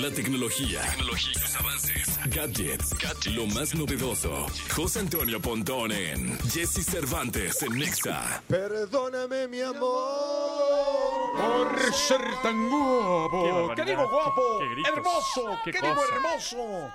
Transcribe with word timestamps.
La 0.00 0.10
tecnología, 0.10 0.82
tecnología 0.82 1.32
sus 1.40 1.56
avances, 1.56 2.18
gadgets, 2.26 2.94
lo 3.34 3.46
más 3.46 3.74
novedoso. 3.74 4.46
José 4.74 5.00
Antonio 5.00 5.40
Pontón 5.40 5.90
en 5.92 6.38
Jesse 6.50 6.84
Cervantes 6.84 7.62
en 7.62 7.78
Nexa. 7.78 8.42
Perdóname, 8.48 9.48
mi 9.48 9.60
amor. 9.62 11.32
Por 11.36 11.94
ser 11.94 12.20
tan 12.42 12.68
guapo. 12.68 13.42
Qué 13.42 13.46
¿Qué, 13.48 13.52
barbaridad, 13.52 13.86
digo 13.86 14.08
guapo? 14.10 14.60
hermoso. 14.94 15.58
qué 15.64 15.72
¿Qué, 15.72 15.78
digo 15.80 16.02
hermoso? 16.12 16.92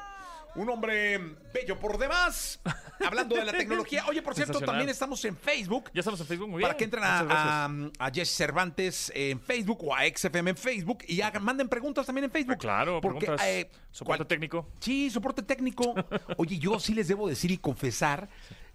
Un 0.56 0.70
hombre 0.70 1.18
bello 1.54 1.80
por 1.80 1.98
demás. 1.98 2.60
Hablando 3.06 3.36
de 3.36 3.46
la 3.46 3.54
tecnología. 3.54 4.06
Oye, 4.08 4.22
por 4.22 4.36
cierto, 4.36 4.60
también 4.60 4.90
estamos 4.90 5.24
en 5.26 5.36
Facebook. 5.38 5.90
Ya 5.94 6.00
estamos 6.02 6.20
en 6.20 6.28
Facebook, 6.28 6.50
muy 6.50 6.58
bien. 6.60 6.68
Para 6.68 6.78
que 6.78 6.84
entren 6.84 7.04
a, 7.04 7.20
a, 7.22 7.70
a 8.00 8.12
Jesse 8.12 8.30
Cervantes 8.36 9.12
en 9.16 9.40
Facebook 9.40 9.84
o 9.86 9.96
a 9.96 10.02
XFM 10.14 10.52
en 10.52 10.58
Facebook 10.58 11.00
y 11.08 11.22
hagan, 11.22 11.44
manden 11.44 11.70
preguntas 11.70 12.06
también 12.06 12.26
en 12.26 12.32
Facebook. 12.32 12.56
Ah, 12.56 12.60
Claro, 12.60 13.00
Porque, 13.02 13.26
eh, 13.44 13.70
soporte 13.92 14.20
cual- 14.24 14.28
técnico. 14.28 14.68
Sí, 14.80 15.10
soporte 15.10 15.42
técnico. 15.42 15.96
Oye, 16.38 16.60
yo 16.60 16.80
sí 16.80 16.94
les 16.94 17.08
debo 17.08 17.28
decir 17.30 17.50
y 17.52 17.58
confesar 17.58 18.30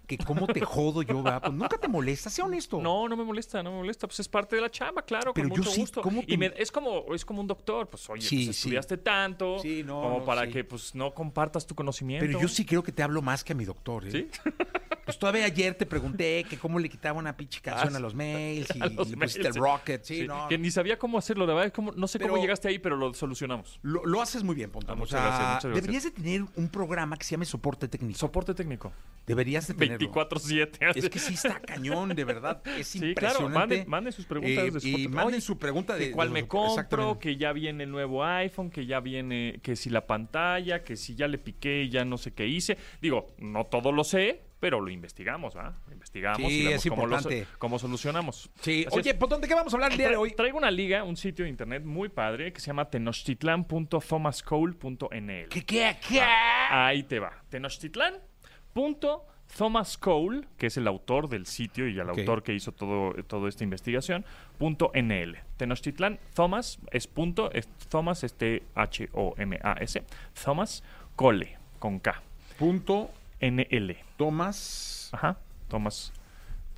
que 0.07 0.17
cómo 0.17 0.47
te 0.47 0.61
jodo 0.61 1.01
yo, 1.01 1.21
¿verdad? 1.21 1.41
Pues 1.41 1.53
nunca 1.53 1.77
te 1.77 1.87
molesta, 1.87 2.29
sea 2.29 2.45
honesto. 2.45 2.81
No, 2.81 3.07
no 3.09 3.17
me 3.17 3.23
molesta, 3.25 3.61
no 3.61 3.71
me 3.71 3.77
molesta. 3.77 4.07
Pues 4.07 4.21
es 4.21 4.27
parte 4.29 4.55
de 4.55 4.61
la 4.61 4.71
chamba, 4.71 5.01
claro, 5.01 5.33
Pero 5.33 5.49
con 5.49 5.57
yo 5.57 5.61
mucho 5.63 5.71
sí, 5.75 5.81
gusto. 5.81 6.01
¿cómo 6.01 6.21
te- 6.23 6.33
Y 6.33 6.37
me- 6.37 6.53
es 6.55 6.71
como 6.71 7.13
es 7.13 7.25
como 7.25 7.41
un 7.41 7.47
doctor, 7.47 7.87
pues 7.89 8.09
oye, 8.09 8.21
Sí, 8.21 8.45
pues, 8.45 8.55
sí. 8.55 8.61
estudiaste 8.69 8.97
tanto 8.97 9.57
no, 9.85 10.01
como 10.01 10.19
no, 10.19 10.25
para 10.25 10.47
que 10.47 10.63
pues 10.63 10.95
no 10.95 11.13
compartas 11.13 11.67
tu 11.67 11.75
conocimiento. 11.75 12.25
Pero 12.25 12.39
yo 12.39 12.47
sí 12.47 12.65
creo 12.65 12.81
que 12.81 12.91
te 12.93 13.03
hablo 13.03 13.21
más 13.21 13.43
que 13.43 13.51
a 13.51 13.55
mi 13.55 13.65
doctor, 13.65 14.07
¿eh? 14.07 14.11
¿Sí? 14.11 14.27
Pues 15.07 15.17
todavía 15.17 15.45
ayer 15.45 15.73
te 15.73 15.85
pregunté 15.85 16.43
que 16.49 16.57
cómo 16.57 16.79
le 16.79 16.89
quitaba 16.89 17.17
una 17.17 17.37
pinche 17.37 17.61
canción 17.61 17.93
Ah, 17.93 17.97
a 17.97 17.99
los 18.01 18.13
mails 18.13 18.67
y 18.75 18.79
A 18.81 18.87
los 18.87 19.09
le 19.09 19.15
mails, 19.15 19.31
pusiste 19.35 19.47
el 19.47 19.53
sí. 19.53 19.59
rocket. 19.59 20.03
Sí, 20.03 20.15
Sí, 20.23 20.27
no. 20.27 20.49
Que 20.49 20.57
ni 20.57 20.69
sabía 20.69 20.99
cómo 20.99 21.17
hacerlo, 21.17 21.47
de 21.47 21.53
verdad, 21.53 21.71
como, 21.71 21.93
no 21.93 22.09
sé 22.09 22.19
Pero- 22.19 22.31
cómo 22.31 22.41
llegaste 22.41 22.67
ahí, 22.67 22.77
pero 22.77 22.97
lo 22.97 23.13
solucionamos. 23.13 23.79
Lo, 23.83 24.05
lo 24.05 24.21
haces 24.21 24.43
muy 24.43 24.53
bien, 24.53 24.69
Pontón. 24.69 24.89
Ah, 24.91 24.93
O 24.93 24.97
muchas 24.97 25.11
sea, 25.21 25.21
gracias, 25.21 25.47
muchas 25.47 25.63
gracias. 25.63 25.81
Deberías 25.83 26.03
de 26.03 26.11
tener 26.11 26.41
un 26.57 26.67
programa 26.69 27.15
que 27.15 27.23
se 27.23 27.31
llame 27.31 27.45
soporte 27.45 27.87
técnico. 27.87 28.19
Soporte 28.19 28.53
técnico. 28.53 28.91
Deberías 29.25 29.65
de 29.67 29.75
tenerlo. 29.75 30.11
24-7. 30.11 30.91
Es 30.95 31.09
que 31.09 31.19
sí 31.19 31.35
está 31.35 31.61
cañón, 31.61 32.09
de 32.13 32.25
verdad. 32.25 32.61
Es 32.77 32.87
Sí, 32.89 32.99
claro, 32.99 33.39
impresionante. 33.45 33.57
manden, 33.59 33.89
manden 33.89 34.11
sus 34.13 34.25
preguntas 34.25 34.57
Eh, 34.65 34.71
de 34.71 34.77
y 34.77 34.91
soporte. 34.91 35.07
manden 35.09 35.33
Oye, 35.35 35.41
su 35.41 35.57
pregunta 35.57 35.95
de... 35.95 36.05
que 36.07 36.11
cuál 36.11 36.27
de- 36.29 36.33
me 36.33 36.47
compro, 36.49 37.17
que 37.17 37.37
ya 37.37 37.53
viene 37.53 37.85
el 37.85 37.91
nuevo 37.91 38.25
iPhone, 38.25 38.69
que 38.69 38.85
ya 38.85 38.99
viene, 38.99 39.59
que 39.63 39.77
si 39.77 39.89
la 39.89 40.05
pantalla, 40.05 40.83
que 40.83 40.97
si 40.97 41.15
ya 41.15 41.29
le 41.29 41.37
piqué 41.37 41.83
y 41.83 41.89
ya 41.89 42.03
no 42.03 42.17
sé 42.17 42.33
qué 42.33 42.45
hice. 42.45 42.77
Digo, 43.01 43.27
no 43.37 43.65
todo 43.65 43.91
lo 43.93 44.03
sé, 44.03 44.41
pero 44.59 44.81
lo 44.81 44.89
investigamos, 44.89 45.55
¿va? 45.55 45.75
Lo 45.85 45.93
investigamos 45.93 46.41
Sí, 46.41 46.61
y 46.61 46.65
vemos 46.65 46.85
es 46.85 46.89
cómo, 46.89 47.05
lo 47.05 47.17
cómo 47.59 47.77
solucionamos. 47.79 48.49
Sí, 48.61 48.85
Así 48.87 48.97
oye, 48.97 49.11
es. 49.11 49.15
Pontón, 49.15 49.39
¿de 49.41 49.47
qué 49.47 49.53
vamos 49.53 49.71
a 49.73 49.77
hablar 49.77 49.91
el 49.91 49.97
día 49.97 50.09
de 50.09 50.15
hoy? 50.15 50.31
Traigo 50.31 50.57
una 50.57 50.71
liga, 50.71 51.03
un 51.03 51.15
sitio 51.15 51.45
de 51.45 51.49
internet 51.49 51.83
muy 51.83 52.09
padre 52.09 52.51
que 52.51 52.59
se 52.59 52.65
llama 52.67 52.89
tenochtitlan.thomascole.nl. 52.89 55.49
¿Qué, 55.49 55.65
qué, 55.65 55.97
qué? 56.07 56.21
Ahí 56.21 57.03
te 57.03 57.19
va. 57.19 57.43
Tenochtitlan.thomas 57.49 59.97
Cole, 59.97 60.47
que 60.57 60.67
es 60.67 60.77
el 60.77 60.87
autor 60.87 61.29
del 61.29 61.45
sitio 61.45 61.87
y 61.87 61.99
el 61.99 62.09
autor 62.09 62.41
que 62.41 62.53
hizo 62.53 62.71
todo, 62.71 63.13
toda 63.25 63.49
esta 63.49 63.63
investigación, 63.63 64.25
punto 64.57 64.91
NL. 64.93 65.37
Tenochtitlan, 65.57 66.19
Thomas, 66.33 66.79
es 66.91 67.07
punto, 67.07 67.51
es 67.51 67.67
Thomas, 67.89 68.23
este 68.23 68.63
H-O-M-A-S, 68.75 70.03
Thomas 70.43 70.83
Cole, 71.15 71.57
con 71.79 71.99
K, 71.99 72.21
Punto 72.57 73.11
N-L. 73.39 73.97
Tomás... 74.17 75.09
Ajá, 75.13 75.37
Thomas 75.67 76.11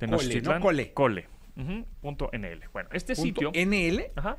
¿no? 0.00 0.60
Cole. 0.60 0.92
Cole. 0.92 1.28
Ujú, 1.56 1.84
punto 2.00 2.30
NL. 2.32 2.68
Bueno, 2.72 2.88
este 2.92 3.14
Punto 3.14 3.50
sitio 3.50 3.52
NL. 3.54 4.12
ajá, 4.16 4.38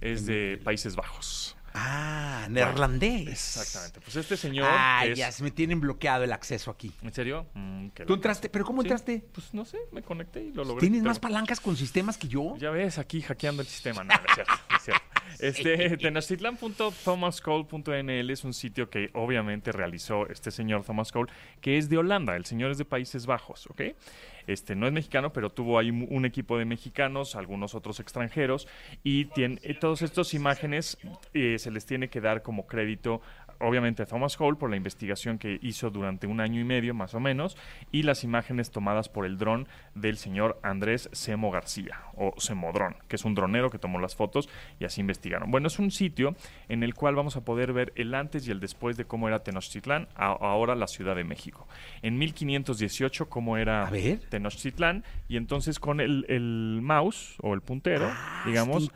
es 0.00 0.26
de 0.26 0.60
Países 0.62 0.96
Bajos. 0.96 1.56
Ah, 1.74 2.46
neerlandés. 2.50 3.28
Exactamente. 3.28 4.00
Pues 4.00 4.16
este 4.16 4.36
señor 4.36 4.66
Ah, 4.70 5.04
es... 5.06 5.16
ya 5.16 5.30
se 5.30 5.42
me 5.44 5.50
tienen 5.50 5.80
bloqueado 5.80 6.24
el 6.24 6.32
acceso 6.32 6.70
aquí. 6.70 6.92
¿En 7.02 7.12
serio? 7.12 7.46
Mm, 7.54 7.88
¿Tú 8.06 8.14
entraste? 8.14 8.48
¿Pero 8.48 8.64
cómo 8.64 8.82
Sí, 8.82 8.86
entraste? 8.88 9.24
Pues 9.32 9.54
no 9.54 9.64
sé, 9.64 9.78
me 9.92 10.02
conecté 10.02 10.42
y 10.42 10.52
lo 10.52 10.64
logré. 10.64 10.80
¿Tienes 10.80 11.00
pero- 11.00 11.10
más 11.10 11.20
palancas 11.20 11.60
con 11.60 11.76
sistemas 11.76 12.18
que 12.18 12.26
yo? 12.28 12.56
Ya 12.58 12.70
ves, 12.70 12.98
aquí 12.98 13.20
hackeando 13.22 13.62
el 13.62 13.68
sistema. 13.68 14.02
No, 14.02 14.14
no 14.14 14.20
es 14.28 14.34
cierto. 14.34 14.52
no 14.70 14.76
es 14.76 14.82
cierto. 14.82 15.02
Este, 15.38 15.96
Tenochtitlan.thomascole.nl 15.98 18.30
es 18.30 18.44
un 18.44 18.54
sitio 18.54 18.90
que 18.90 19.10
obviamente 19.14 19.72
realizó 19.72 20.28
este 20.28 20.50
señor 20.50 20.84
Thomas 20.84 21.12
Cole, 21.12 21.30
que 21.60 21.78
es 21.78 21.88
de 21.88 21.98
Holanda. 21.98 22.36
El 22.36 22.44
señor 22.44 22.70
es 22.70 22.78
de 22.78 22.84
Países 22.84 23.26
Bajos, 23.26 23.66
¿ok? 23.68 23.82
Este, 24.48 24.74
no 24.74 24.86
es 24.86 24.92
mexicano, 24.94 25.32
pero 25.32 25.50
tuvo 25.50 25.78
ahí 25.78 25.90
un 25.90 26.24
equipo 26.24 26.56
de 26.56 26.64
mexicanos, 26.64 27.36
algunos 27.36 27.74
otros 27.74 28.00
extranjeros, 28.00 28.66
y 29.04 29.26
tiene, 29.26 29.58
todas 29.78 30.00
estas 30.00 30.32
imágenes 30.32 30.96
eh, 31.34 31.58
se 31.58 31.70
les 31.70 31.84
tiene 31.84 32.08
que 32.08 32.22
dar 32.22 32.40
como 32.40 32.66
crédito 32.66 33.20
obviamente 33.60 34.06
Thomas 34.06 34.36
Cole 34.36 34.56
por 34.56 34.70
la 34.70 34.76
investigación 34.76 35.38
que 35.38 35.58
hizo 35.62 35.90
durante 35.90 36.26
un 36.26 36.40
año 36.40 36.60
y 36.60 36.64
medio 36.64 36.94
más 36.94 37.14
o 37.14 37.20
menos 37.20 37.56
y 37.92 38.02
las 38.04 38.24
imágenes 38.24 38.70
tomadas 38.70 39.08
por 39.08 39.26
el 39.26 39.38
dron 39.38 39.66
del 39.94 40.16
señor 40.16 40.58
Andrés 40.62 41.08
Semo 41.12 41.50
García 41.50 41.98
o 42.14 42.32
Semodrón, 42.38 42.96
que 43.08 43.16
es 43.16 43.24
un 43.24 43.34
dronero 43.34 43.70
que 43.70 43.78
tomó 43.78 43.98
las 44.00 44.14
fotos 44.16 44.48
y 44.78 44.84
así 44.84 45.00
investigaron. 45.00 45.50
Bueno, 45.50 45.66
es 45.68 45.78
un 45.78 45.90
sitio 45.90 46.34
en 46.68 46.82
el 46.82 46.94
cual 46.94 47.14
vamos 47.14 47.36
a 47.36 47.44
poder 47.44 47.72
ver 47.72 47.92
el 47.96 48.14
antes 48.14 48.46
y 48.46 48.50
el 48.50 48.60
después 48.60 48.96
de 48.96 49.04
cómo 49.04 49.28
era 49.28 49.42
Tenochtitlán, 49.42 50.08
a- 50.14 50.26
ahora 50.28 50.74
la 50.74 50.86
Ciudad 50.86 51.16
de 51.16 51.24
México. 51.24 51.66
En 52.02 52.18
1518 52.18 53.28
cómo 53.28 53.56
era 53.56 53.86
A 53.86 53.90
ver. 53.90 54.20
Tenochtitlán 54.28 55.04
y 55.28 55.36
entonces 55.36 55.78
con 55.80 56.00
el, 56.00 56.24
el 56.28 56.80
mouse 56.82 57.36
o 57.42 57.54
el 57.54 57.60
puntero, 57.60 58.08
Ah, 58.10 58.42
digamos, 58.46 58.90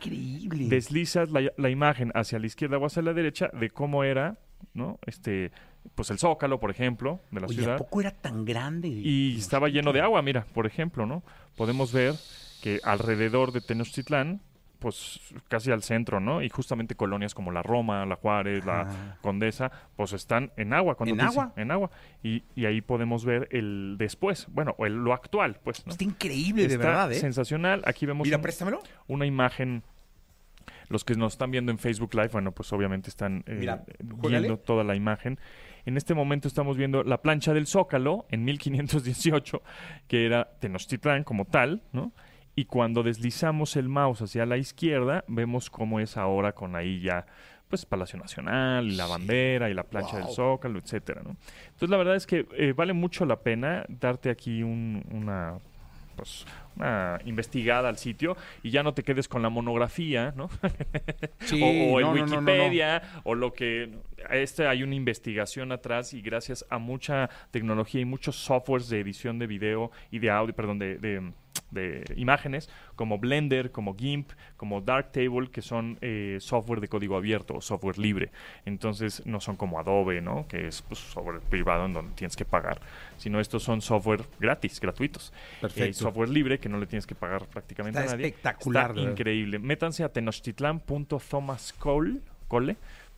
deslizas 0.69 1.29
la, 1.31 1.51
la 1.57 1.69
imagen 1.69 2.11
hacia 2.15 2.39
la 2.39 2.45
izquierda 2.47 2.77
o 2.77 2.85
hacia 2.85 3.01
la 3.01 3.13
derecha 3.13 3.49
de 3.53 3.69
cómo 3.69 4.03
era, 4.03 4.37
¿no? 4.73 4.99
Este, 5.05 5.51
pues 5.95 6.09
el 6.11 6.19
zócalo, 6.19 6.59
por 6.59 6.71
ejemplo, 6.71 7.19
de 7.31 7.41
la 7.41 7.47
Oye, 7.47 7.55
ciudad. 7.57 7.75
¿a 7.75 7.77
poco 7.77 8.01
era 8.01 8.11
tan 8.11 8.45
grande? 8.45 8.87
Y 8.87 9.37
estaba 9.37 9.69
lleno 9.69 9.93
de 9.93 10.01
agua, 10.01 10.21
mira, 10.21 10.45
por 10.53 10.65
ejemplo, 10.65 11.05
¿no? 11.05 11.23
Podemos 11.57 11.91
ver 11.93 12.15
que 12.61 12.79
alrededor 12.83 13.51
de 13.51 13.61
Tenochtitlán, 13.61 14.41
pues 14.79 15.21
casi 15.47 15.71
al 15.71 15.81
centro, 15.81 16.19
¿no? 16.19 16.41
Y 16.41 16.49
justamente 16.49 16.95
colonias 16.95 17.33
como 17.33 17.51
la 17.51 17.61
Roma, 17.63 18.05
la 18.05 18.15
Juárez, 18.17 18.63
Ah. 18.67 18.85
la 18.89 19.17
Condesa, 19.21 19.71
pues 19.95 20.11
están 20.11 20.51
en 20.57 20.73
agua. 20.73 20.95
cuando 20.95 21.13
¿En 21.13 21.19
te 21.19 21.25
agua? 21.25 21.53
En 21.55 21.71
agua. 21.71 21.89
Y, 22.21 22.43
y 22.53 22.65
ahí 22.65 22.81
podemos 22.81 23.23
ver 23.23 23.47
el 23.51 23.95
después, 23.97 24.47
bueno, 24.49 24.75
o 24.77 24.85
el- 24.85 24.95
lo 24.95 25.13
actual, 25.13 25.59
pues, 25.63 25.85
¿no? 25.85 25.91
Está 25.93 26.03
increíble, 26.03 26.67
de 26.67 26.75
verdad, 26.77 27.09
¿eh? 27.13 27.15
sensacional. 27.15 27.81
Aquí 27.85 28.05
vemos 28.05 28.25
Mira, 28.27 28.35
un- 28.37 28.43
préstamelo. 28.43 28.81
una 29.07 29.25
imagen. 29.25 29.83
Los 30.93 31.03
que 31.03 31.15
nos 31.15 31.33
están 31.33 31.51
viendo 31.51 31.71
en 31.73 31.77
Facebook 31.79 32.13
Live, 32.13 32.29
bueno, 32.31 32.53
pues 32.53 32.71
obviamente 32.71 33.09
están 33.09 33.43
eh, 33.47 33.55
Mira, 33.59 33.83
viendo 34.21 34.57
toda 34.57 34.85
la 34.85 34.95
imagen. 34.95 35.37
En 35.85 35.97
este 35.97 36.13
momento 36.13 36.47
estamos 36.47 36.77
viendo 36.77 37.03
la 37.03 37.21
plancha 37.21 37.53
del 37.53 37.67
Zócalo 37.67 38.25
en 38.29 38.45
1518, 38.45 39.61
que 40.07 40.25
era 40.25 40.47
Tenochtitlán 40.59 41.23
como 41.25 41.43
tal, 41.45 41.81
¿no? 41.91 42.13
Y 42.55 42.65
cuando 42.65 43.01
deslizamos 43.03 43.75
el 43.75 43.89
mouse 43.89 44.21
hacia 44.21 44.45
la 44.45 44.57
izquierda, 44.57 45.25
vemos 45.27 45.69
cómo 45.69 45.99
es 45.99 46.15
ahora 46.17 46.53
con 46.53 46.75
ahí 46.75 47.01
ya, 47.01 47.25
pues 47.67 47.85
Palacio 47.87 48.19
Nacional, 48.19 48.87
y 48.87 48.95
la 48.95 49.07
bandera, 49.07 49.69
y 49.71 49.73
la 49.73 49.83
plancha 49.83 50.17
del. 50.19 50.27
Zócalo, 50.27 50.77
etcétera, 50.77 51.21
¿no? 51.23 51.35
Entonces 51.65 51.89
la 51.89 51.97
verdad 51.97 52.15
es 52.15 52.27
que 52.27 52.45
eh, 52.55 52.73
vale 52.73 52.93
mucho 52.93 53.25
la 53.25 53.37
pena 53.41 53.83
darte 53.89 54.29
aquí 54.29 54.61
un- 54.61 55.03
una 55.11 55.57
pues 56.15 56.45
una 56.75 57.19
investigada 57.25 57.89
al 57.89 57.97
sitio 57.97 58.35
y 58.63 58.71
ya 58.71 58.81
no 58.83 58.93
te 58.93 59.03
quedes 59.03 59.27
con 59.27 59.41
la 59.41 59.49
monografía, 59.49 60.33
¿no? 60.35 60.49
Sí, 61.41 61.61
o, 61.61 61.93
o 61.93 61.99
el 61.99 62.05
no, 62.05 62.13
no, 62.15 62.25
no, 62.25 62.25
no, 62.25 62.41
no. 62.41 62.51
Wikipedia 62.51 63.01
o 63.23 63.35
lo 63.35 63.53
que 63.53 63.91
este 64.31 64.67
hay 64.67 64.83
una 64.83 64.95
investigación 64.95 65.71
atrás 65.71 66.13
y 66.13 66.21
gracias 66.21 66.65
a 66.69 66.77
mucha 66.77 67.29
tecnología 67.51 68.01
y 68.01 68.05
muchos 68.05 68.35
softwares 68.37 68.89
de 68.89 68.99
edición 68.99 69.39
de 69.39 69.47
video 69.47 69.91
y 70.11 70.19
de 70.19 70.29
audio, 70.29 70.55
perdón, 70.55 70.79
de, 70.79 70.97
de- 70.97 71.33
de 71.73 72.03
imágenes 72.15 72.69
como 72.95 73.17
Blender, 73.17 73.71
como 73.71 73.95
GIMP, 73.95 74.31
como 74.57 74.81
Darktable, 74.81 75.49
que 75.51 75.61
son 75.61 75.97
eh, 76.01 76.37
software 76.39 76.79
de 76.79 76.87
código 76.87 77.17
abierto 77.17 77.55
o 77.55 77.61
software 77.61 77.97
libre. 77.97 78.31
Entonces 78.65 79.25
no 79.25 79.39
son 79.39 79.55
como 79.55 79.79
Adobe, 79.79 80.21
¿no? 80.21 80.47
Que 80.47 80.67
es 80.67 80.81
pues, 80.81 80.99
software 80.99 81.41
privado 81.41 81.85
en 81.85 81.93
donde 81.93 82.13
tienes 82.15 82.35
que 82.35 82.45
pagar, 82.45 82.79
sino 83.17 83.39
estos 83.39 83.63
son 83.63 83.81
software 83.81 84.23
gratis, 84.39 84.79
gratuitos. 84.79 85.33
Perfecto. 85.59 85.89
Eh, 85.89 85.93
software 85.93 86.29
libre 86.29 86.59
que 86.59 86.69
no 86.69 86.77
le 86.77 86.85
tienes 86.85 87.07
que 87.07 87.15
pagar 87.15 87.45
prácticamente 87.47 87.99
Está 87.99 88.11
a 88.11 88.15
nadie. 88.15 88.27
espectacular, 88.27 88.91
Está 88.91 89.01
increíble. 89.01 89.59
Métanse 89.59 90.03
a 90.03 90.09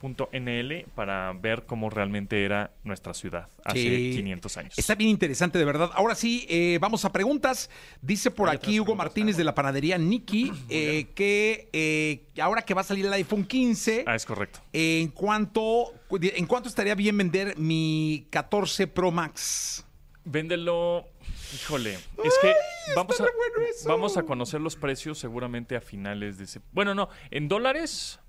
tenochtitlan.thomascole.nl 0.01 0.86
para 0.95 1.33
ver 1.33 1.63
cómo 1.65 1.89
realmente 1.89 2.44
era 2.44 2.71
nuestra 2.83 3.13
ciudad 3.13 3.47
hace 3.63 3.80
Sí. 3.80 4.12
500 4.18 4.57
años. 4.57 4.74
Está 4.77 4.95
bien 4.95 5.09
interesante, 5.09 5.57
de 5.59 5.65
verdad. 5.65 5.92
Ahora 5.94 6.15
sí, 6.15 6.45
eh, 6.50 6.77
vamos 6.81 7.06
a 7.06 7.12
preguntas. 7.12 7.69
Dice 8.01 8.31
por 8.31 8.50
Hay 8.50 8.57
aquí 8.57 8.80
Hugo 8.80 8.95
Martínez 8.95 9.38
de 9.38 9.44
la 9.44 9.56
panadería 9.56 9.97
Nikki 9.97 10.51
eh, 10.69 11.07
que 11.15 11.69
eh, 11.74 12.42
ahora 12.42 12.62
que 12.63 12.74
va 12.74 12.81
a 12.81 12.86
salir 12.86 13.06
el 13.06 13.13
iPhone 13.13 13.45
15, 13.45 14.03
Ah, 14.07 14.15
es 14.15 14.25
correcto. 14.25 14.59
¿en 14.74 15.09
cuánto, 15.09 15.94
¿en 16.12 16.45
cuánto 16.45 16.69
estaría 16.69 16.95
bien 16.95 17.18
vender 17.18 17.57
mi 17.57 18.27
14 18.30 18.88
Pro 18.88 19.12
Max? 19.12 19.86
Véndelo. 20.24 21.06
Híjole, 21.53 21.94
es 21.94 22.33
que 22.42 22.53
vamos 22.95 23.19
a, 23.21 23.24
bueno 23.24 23.68
vamos 23.86 24.18
a 24.18 24.24
conocer 24.24 24.59
los 24.59 24.75
precios 24.75 25.19
seguramente 25.19 25.75
a 25.75 25.81
finales 25.81 26.38
de 26.38 26.45
ese. 26.45 26.59
Bueno, 26.71 26.94
no, 26.95 27.07
en 27.31 27.47
dólares 27.47 28.19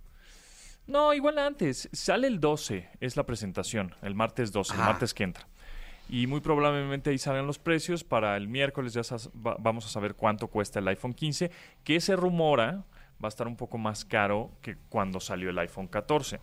No, 0.87 1.13
igual 1.15 1.39
antes. 1.39 1.89
Sale 1.93 2.27
el 2.29 2.39
12, 2.41 2.89
es 3.01 3.17
la 3.17 3.25
presentación, 3.27 3.95
el 4.03 4.15
martes 4.15 4.53
12, 4.53 4.75
el 4.75 4.79
martes 4.81 5.13
que 5.15 5.25
entra. 5.25 5.47
Y 6.09 6.29
muy 6.29 6.41
probablemente 6.41 7.11
ahí 7.11 7.19
salgan 7.19 7.47
los 7.47 7.59
precios. 7.59 8.05
Para 8.05 8.37
el 8.37 8.47
miércoles 8.47 8.93
ya 8.93 9.03
va- 9.45 9.57
vamos 9.59 9.85
a 9.87 9.89
saber 9.89 10.15
cuánto 10.15 10.47
cuesta 10.47 10.79
el 10.79 10.87
iPhone 10.89 11.13
15, 11.15 11.51
que 11.83 12.01
se 12.01 12.15
rumora 12.15 12.85
va 13.23 13.27
a 13.27 13.29
estar 13.29 13.47
un 13.49 13.57
poco 13.57 13.79
más 13.79 14.05
caro 14.05 14.53
que 14.61 14.77
cuando 14.89 15.19
salió 15.21 15.51
el 15.51 15.59
iPhone 15.59 15.89
14. 15.89 16.39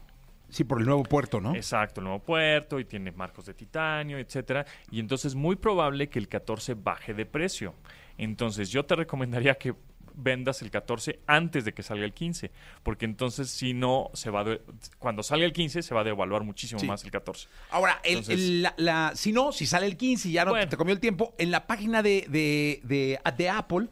Sí, 0.50 0.64
por 0.66 0.80
el 0.80 0.86
nuevo 0.86 1.04
puerto, 1.04 1.40
¿no? 1.40 1.56
Exacto, 1.56 2.02
el 2.02 2.06
nuevo 2.06 2.20
puerto 2.20 2.80
y 2.80 2.86
tiene 2.86 3.12
marcos 3.12 3.46
de 3.46 3.54
titanio, 3.54 4.18
etcétera. 4.20 4.66
Y 4.92 5.00
entonces 5.00 5.34
muy 5.34 5.56
probable 5.56 6.10
que 6.10 6.20
el 6.20 6.28
14 6.28 6.74
baje 6.74 7.14
de 7.14 7.26
precio. 7.26 7.74
Entonces 8.18 8.70
yo 8.70 8.86
te 8.86 8.96
recomendaría 8.96 9.56
que 9.56 9.74
vendas 10.16 10.62
el 10.62 10.72
14 10.72 11.20
antes 11.28 11.66
de 11.66 11.74
que 11.74 11.84
salga 11.84 12.06
el 12.06 12.14
15, 12.14 12.52
porque 12.84 13.06
entonces 13.06 13.50
si 13.50 13.74
no 13.74 14.10
se 14.14 14.30
va 14.30 14.44
de- 14.44 14.62
cuando 15.00 15.24
salga 15.24 15.46
el 15.46 15.54
15 15.54 15.82
se 15.82 15.94
va 15.96 16.02
a 16.02 16.04
devaluar 16.04 16.44
muchísimo 16.44 16.80
Sí. 16.80 16.88
más 16.88 17.04
el 17.04 17.12
14. 17.12 17.48
Ahora, 17.72 18.00
el- 18.04 18.18
Entonces- 18.20 18.40
el- 18.40 18.62
la, 18.64 18.74
la- 18.78 19.12
si 19.16 19.32
no, 19.32 19.52
si 19.52 19.66
sale 19.66 19.86
el 19.86 19.98
15 19.98 20.30
y 20.30 20.34
ya 20.34 20.46
no 20.46 20.52
Bueno. 20.52 20.70
te 20.70 20.78
comió 20.78 20.94
el 20.94 21.00
tiempo, 21.00 21.34
en 21.38 21.52
la 21.52 21.68
página 21.68 22.02
de, 22.04 22.26
de, 22.30 22.80
de- 22.84 23.20
de 23.38 23.50
Apple 23.50 23.88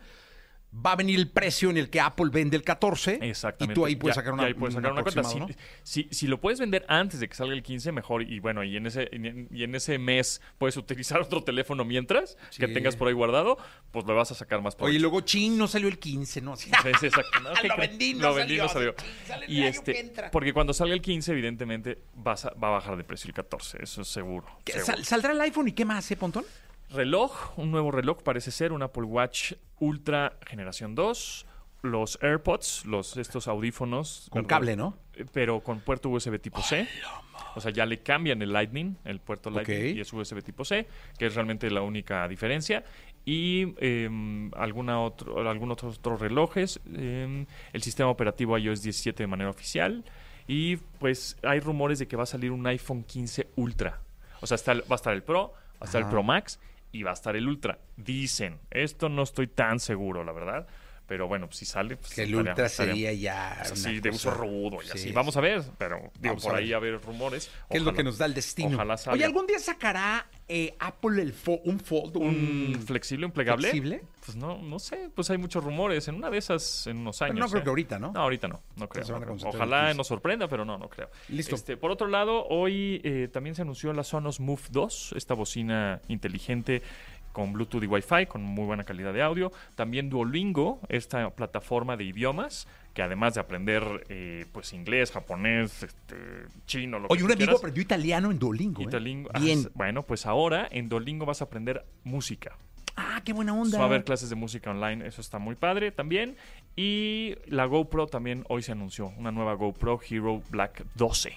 va 0.74 0.94
a 0.94 0.96
venir 0.96 1.20
el 1.20 1.30
precio 1.30 1.70
en 1.70 1.78
el 1.78 1.90
que 1.90 2.00
Apple 2.00 2.28
vende 2.32 2.56
el 2.56 2.64
14. 2.64 3.20
Exactamente. 3.22 3.74
Y 3.74 3.76
tú 3.76 3.86
ahí 3.86 3.96
puedes 3.98 4.16
Ya- 4.16 4.22
sacar 4.22 4.34
una, 4.34 4.44
ahí 4.44 4.54
puedes 4.54 4.74
sacar 4.76 4.92
un 4.92 4.98
una 5.00 5.04
cuenta. 5.04 5.24
Si, 5.24 5.38
¿no? 5.40 5.48
si, 5.84 6.08
si 6.12 6.28
lo 6.28 6.40
puedes 6.40 6.60
vender 6.62 6.86
antes 6.88 7.20
de 7.20 7.28
que 7.28 7.36
salga 7.36 7.54
el 7.54 7.62
15, 7.62 7.92
mejor. 7.92 8.22
Y 8.24 8.40
bueno, 8.40 8.64
y 8.64 8.78
en 8.78 8.86
ese, 8.88 9.10
y 9.12 9.16
en, 9.28 9.48
y 9.52 9.64
ese 9.76 9.98
mes 9.98 10.42
puedes 10.58 10.78
utilizar 10.78 11.20
otro 11.22 11.44
teléfono 11.44 11.84
mientras 11.84 12.38
que 12.58 12.68
tengas 12.70 12.96
por 12.96 13.10
ahí 13.10 13.14
guardado, 13.14 13.58
pues 13.92 14.06
le 14.06 14.14
vas 14.14 14.32
a 14.32 14.36
sacar 14.36 14.62
más 14.62 14.76
Oye, 14.76 14.80
provecho. 14.80 15.02
luego, 15.02 15.22
chin, 15.22 15.58
no 15.58 15.68
salió 15.68 15.90
el 15.90 16.00
15, 16.00 16.42
¿no? 16.42 16.56
Sí. 16.56 16.72
Exacto. 16.86 17.22
No, 17.44 17.50
¿qué 17.60 17.68
Lo 17.68 17.78
vendí, 17.78 18.14
no 18.14 18.28
Lo 18.30 18.34
vendí, 18.36 18.58
no 18.58 18.70
salió. 18.70 18.96
sale 19.28 19.46
Y 19.48 19.64
este, 19.64 20.14
porque 20.32 20.54
cuando 20.54 20.74
salga 20.74 20.94
el 20.94 21.02
15, 21.02 21.32
evidentemente 21.32 21.98
vas 22.16 22.46
a- 22.46 22.52
va 22.52 22.68
a 22.70 22.72
bajar 22.72 22.96
de 22.98 23.04
precio 23.04 23.28
el 23.28 23.34
14, 23.34 23.80
eso 23.84 24.02
es 24.04 24.08
seguro. 24.08 24.46
¿Qué, 24.64 24.74
seguro. 24.74 24.86
sal- 24.98 25.06
¿Saldrá 25.06 25.32
el 25.34 25.42
iPhone 25.42 25.68
y 25.68 25.72
qué 25.74 25.84
más, 25.86 26.10
eh, 26.12 26.16
Pontón? 26.16 26.46
Reloj, 26.94 27.58
un 27.58 27.72
nuevo 27.72 27.92
reloj 27.92 28.22
parece 28.24 28.52
ser, 28.52 28.72
un 28.74 28.82
Apple 28.84 29.04
Watch 29.04 29.54
Ultra 29.80 30.34
generación 30.46 30.94
2, 30.96 31.46
los 31.84 32.20
AirPods, 32.22 32.86
los 32.86 33.18
estos 33.18 33.48
audífonos 33.48 34.28
Con 34.30 34.44
cable, 34.46 34.76
¿no? 34.76 34.98
Eh, 35.16 35.26
pero 35.32 35.62
con 35.62 35.80
puerto 35.80 36.10
USB 36.10 36.40
tipo 36.40 36.62
C. 36.62 36.88
O 37.56 37.60
sea, 37.60 37.72
ya 37.72 37.86
le 37.86 38.02
cambian 38.02 38.42
el 38.42 38.54
Lightning, 38.54 38.98
el 39.04 39.20
puerto 39.20 39.50
Lightning, 39.50 39.98
y 39.98 40.00
es 40.02 40.14
USB 40.14 40.42
tipo 40.42 40.64
C, 40.64 40.88
que 41.18 41.26
es 41.26 41.36
realmente 41.36 41.70
la 41.70 41.82
única 41.82 42.28
diferencia. 42.28 42.84
Y 43.26 43.74
em, 43.80 44.52
alguna 44.56 45.02
otro, 45.02 45.50
algunos 45.50 45.84
otros 45.84 46.20
relojes, 46.20 46.80
em, 46.94 47.46
el 47.74 47.82
sistema 47.84 48.10
operativo 48.10 48.58
iOS 48.58 48.82
17 48.84 49.24
de 49.24 49.28
manera 49.28 49.50
oficial. 49.50 50.04
Y 50.48 50.78
pues 50.78 51.38
hay 51.44 51.60
rumores 51.60 52.00
de 52.00 52.08
que 52.08 52.16
va 52.16 52.24
a 52.24 52.28
salir 52.28 52.52
un 52.52 52.66
iPhone 52.68 53.04
15 53.04 53.50
Ultra. 53.56 54.00
O 54.42 54.48
sea, 54.48 54.56
está 54.56 54.72
el- 54.72 54.82
va 54.82 54.92
a 54.92 54.96
estar 54.96 55.14
el 55.14 55.24
Pro, 55.24 55.54
va 55.74 55.78
a 55.82 55.86
estar 55.86 56.02
el. 56.02 56.10
Pro 56.10 56.24
Max 56.24 56.60
y 56.92 57.04
va 57.04 57.12
a 57.12 57.14
estar 57.14 57.36
el 57.36 57.48
Ultra. 57.48 57.80
Dicen. 57.98 58.60
Esto 58.70 59.10
no 59.10 59.24
estoy 59.24 59.48
tan 59.48 59.80
seguro, 59.80 60.24
la 60.24 60.32
verdad. 60.32 60.68
Pero 61.08 61.28
bueno, 61.28 61.48
pues, 61.48 61.58
si 61.58 61.66
sale. 61.66 61.98
Pues, 61.98 62.14
Que 62.14 62.24
el 62.24 62.30
estaría- 62.30 62.52
Ultra 62.52 62.70
sería 62.70 63.12
ya. 63.14 63.56
pues, 63.60 63.72
así 63.74 64.00
de 64.00 64.10
uso 64.12 64.32
rudo 64.32 64.78
y 64.82 64.86
Sí, 64.86 64.92
así. 64.92 65.00
sí. 65.10 65.12
Vamos 65.12 65.36
a 65.36 65.42
ver, 65.42 65.62
pero 65.78 66.10
digo, 66.20 66.36
a 66.36 66.38
por 66.38 66.56
ahí 66.56 66.72
a 66.72 66.80
ver 66.80 67.02
rumores. 67.02 67.52
¿Qué 67.70 67.78
es 67.78 67.84
lo 67.84 67.94
que 67.94 68.02
nos 68.04 68.18
da 68.18 68.26
el 68.28 68.34
destino? 68.34 68.76
Ojalá 68.76 68.96
salga. 68.96 69.16
Oye, 69.16 69.26
¿algún 69.26 69.46
día 69.46 69.60
sacará 69.60 70.26
eh, 70.54 70.76
Apple 70.80 71.22
el 71.22 71.34
fo- 71.34 71.62
un 71.64 71.80
Fold? 71.80 72.18
¿Un 72.18 72.74
Un... 72.76 72.82
flexible, 72.86 73.26
un 73.26 73.32
plegable? 73.32 73.70
flexible? 73.70 74.04
Pues 74.26 74.36
no, 74.38 74.58
no 74.62 74.78
sé, 74.80 75.10
pues 75.16 75.30
hay 75.30 75.38
muchos 75.38 75.64
rumores. 75.64 76.08
En 76.08 76.16
una 76.16 76.30
de 76.30 76.38
esas, 76.38 76.86
en 76.88 76.98
unos 76.98 77.18
Pero 77.20 77.32
años. 77.32 77.40
no 77.40 77.48
creo 77.50 77.62
¿eh? 77.62 77.64
que 77.64 77.70
ahorita, 77.70 78.00
¿no? 78.00 78.12
No, 78.12 78.20
ahorita 78.22 78.48
no, 78.50 78.60
no 78.76 78.88
creo. 78.90 79.06
no 79.08 79.20
creo. 79.22 79.50
Ojalá 79.50 79.94
nos 79.94 80.08
sorprenda, 80.08 80.48
pero 80.48 80.66
no, 80.66 80.78
no 80.78 80.90
creo. 80.90 81.10
Listo. 81.30 81.56
Este, 81.56 81.78
por 81.78 81.90
otro 81.92 82.08
lado, 82.08 82.46
hoy 82.48 83.02
eh, 83.04 83.30
también 83.32 83.56
se 83.56 83.62
anunció 83.64 83.94
la 83.94 84.04
Sonos 84.04 84.40
Move 84.40 84.62
2, 84.72 85.14
esta 85.16 85.34
bocina 85.34 86.02
inteligente 86.08 86.82
con 87.34 87.54
Bluetooth 87.54 87.84
y 87.84 87.88
Wi-Fi, 87.88 88.26
con 88.28 88.44
muy 88.44 88.66
buena 88.66 88.84
calidad 88.84 89.14
de 89.14 89.22
audio. 89.22 89.52
También 89.76 90.10
Duolingo, 90.10 90.80
esta 90.90 91.30
plataforma 91.32 91.98
de 91.98 92.04
idiomas, 92.06 92.68
que 92.94 93.02
además 93.02 93.36
de 93.36 93.40
aprender 93.40 94.06
eh, 94.10 94.46
pues 94.52 94.74
inglés, 94.74 95.12
japonés, 95.12 95.84
este, 95.84 96.16
chino, 96.66 97.00
lo 97.00 97.08
Oye, 97.08 97.20
que 97.20 97.24
un 97.26 97.32
amigo 97.32 97.38
quieras, 97.46 97.60
aprendió 97.60 97.82
italiano 97.84 98.32
en 98.32 98.40
Duolingo. 98.40 98.82
¿eh? 98.82 98.86
Italingo- 98.86 99.30
ah, 99.34 99.40
Bien. 99.40 99.70
bueno, 99.74 100.04
pues 100.04 100.26
ahora 100.26 100.68
en 100.72 100.90
Duolingo 100.90 101.26
vas 101.26 101.42
a 101.42 101.46
aprender 101.46 101.86
música. 102.04 102.58
Ah, 102.98 103.22
qué 103.24 103.32
buena 103.32 103.54
onda. 103.54 103.78
Va 103.78 103.86
a 103.86 103.88
haber 103.88 104.04
clases 104.04 104.30
de 104.30 104.36
música 104.36 104.70
online, 104.72 105.08
eso 105.08 105.22
está 105.22 105.40
muy 105.40 105.56
padre 105.56 105.92
también. 105.92 106.36
Y 106.76 107.36
la 107.48 107.66
GoPro 107.66 108.08
también 108.08 108.44
hoy 108.50 108.62
se 108.64 108.74
anunció, 108.74 109.14
una 109.18 109.32
nueva 109.32 109.54
GoPro 109.54 110.00
Hero 110.10 110.42
Black 110.50 110.84
12. 110.96 111.34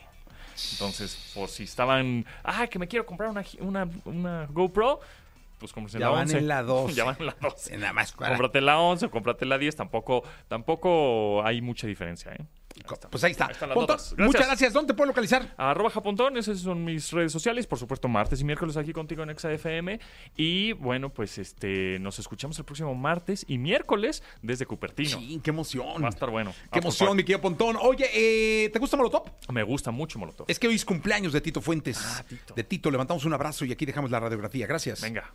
Entonces, 0.73 1.32
por 1.35 1.49
si 1.49 1.64
estaban, 1.64 2.25
ah, 2.43 2.67
que 2.69 2.79
me 2.79 2.87
quiero 2.88 3.06
comprar 3.06 3.31
una, 3.31 3.44
una, 3.61 3.88
una 4.05 4.46
GoPro, 4.46 5.00
pues 5.65 5.73
cómprate 5.73 5.99
Ya 5.99 6.05
la 6.07 6.11
van 6.11 6.23
11. 6.25 6.39
en 6.39 6.49
la 6.49 6.63
12. 6.63 6.95
ya 6.95 7.05
van 7.05 7.17
en 7.19 7.27
la 7.27 7.37
12. 7.41 7.79
Nada 7.79 7.93
más. 7.95 8.13
para- 8.13 8.29
Cómprate 8.33 8.61
la 8.61 8.79
11 8.79 9.07
o 9.07 9.11
cómprate 9.11 9.47
la 9.47 9.57
10, 9.57 9.77
tampoco, 9.77 10.23
tampoco 10.47 11.43
hay 11.43 11.63
mucha 11.63 11.87
diferencia, 11.87 12.33
¿eh? 12.33 12.45
Pues 13.09 13.23
ahí 13.23 13.31
está. 13.31 13.47
Ahí 13.47 13.53
están 13.53 13.69
las. 13.69 13.79
Gracias. 13.79 14.15
muchas 14.19 14.47
gracias. 14.47 14.73
¿Dónde 14.73 14.93
te 14.93 14.97
puedo 14.97 15.07
localizar? 15.07 15.55
Arroba 15.57 15.91
Japontón, 15.91 16.37
esas 16.37 16.59
son 16.59 16.85
mis 16.85 17.13
redes 17.13 17.31
sociales, 17.31 17.69
por 17.69 17.79
supuesto 17.79 18.09
martes 18.09 18.41
y 18.41 18.45
miércoles 18.45 18.77
aquí 18.77 18.93
contigo 18.93 19.23
en 19.23 19.39
XFM 19.39 20.01
y 20.37 20.73
bueno, 20.73 21.09
pues 21.09 21.39
este 21.39 21.99
nos 22.01 22.19
escuchamos 22.19 22.59
el 22.59 22.65
próximo 22.65 22.93
martes 22.97 23.45
y 23.49 23.59
miércoles 23.59 24.25
desde 24.43 24.67
Cupertino. 24.67 25.19
Sí, 25.19 25.41
qué 25.43 25.51
emoción. 25.51 26.03
Va 26.03 26.09
a 26.09 26.11
estar 26.11 26.29
bueno. 26.31 26.53
Qué 26.73 26.81
emoción, 26.81 27.17
mi 27.17 27.23
querido 27.23 27.41
Pontón. 27.41 27.77
Oye, 27.81 28.11
eh, 28.13 28.69
¿te 28.71 28.79
gusta 28.81 28.97
Molotov? 28.97 29.31
Me 29.53 29.63
gusta 29.63 29.93
mucho 29.93 30.19
Molotov. 30.19 30.47
Es 30.49 30.59
que 30.59 30.67
hoy 30.67 30.75
es 30.75 30.85
cumpleaños 30.85 31.33
de 31.33 31.41
Tito 31.41 31.61
Fuentes. 31.61 31.99
Ah, 32.05 32.25
Tito. 32.29 32.55
De 32.55 32.65
Tito, 32.65 32.91
levantamos 32.91 33.25
un 33.25 33.33
abrazo 33.35 33.65
y 33.65 33.71
aquí 33.73 33.87
dejamos 33.87 34.11
la 34.11 34.19
radiografía. 34.19 34.67
Gracias. 34.67 35.01
Venga. 35.01 35.33